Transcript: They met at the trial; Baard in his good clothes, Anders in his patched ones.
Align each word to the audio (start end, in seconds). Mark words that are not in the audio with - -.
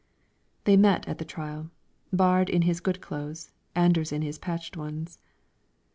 They 0.63 0.77
met 0.77 1.07
at 1.07 1.19
the 1.19 1.25
trial; 1.25 1.69
Baard 2.11 2.49
in 2.49 2.63
his 2.63 2.79
good 2.79 3.01
clothes, 3.01 3.51
Anders 3.75 4.11
in 4.11 4.23
his 4.23 4.39
patched 4.39 4.75
ones. 4.75 5.19